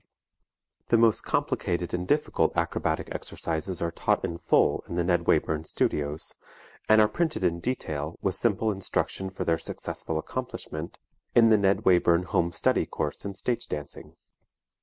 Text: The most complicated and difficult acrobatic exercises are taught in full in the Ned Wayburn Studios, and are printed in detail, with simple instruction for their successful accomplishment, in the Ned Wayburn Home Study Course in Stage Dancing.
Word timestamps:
The 0.87 0.97
most 0.97 1.21
complicated 1.21 1.93
and 1.93 2.07
difficult 2.07 2.57
acrobatic 2.57 3.09
exercises 3.13 3.83
are 3.83 3.91
taught 3.91 4.25
in 4.25 4.39
full 4.39 4.83
in 4.89 4.95
the 4.95 5.03
Ned 5.03 5.25
Wayburn 5.27 5.63
Studios, 5.67 6.33
and 6.89 6.99
are 6.99 7.07
printed 7.07 7.43
in 7.43 7.59
detail, 7.59 8.17
with 8.19 8.33
simple 8.33 8.71
instruction 8.71 9.29
for 9.29 9.45
their 9.45 9.59
successful 9.59 10.17
accomplishment, 10.17 10.97
in 11.35 11.49
the 11.49 11.57
Ned 11.59 11.83
Wayburn 11.85 12.23
Home 12.23 12.51
Study 12.51 12.87
Course 12.87 13.23
in 13.25 13.35
Stage 13.35 13.67
Dancing. 13.67 14.15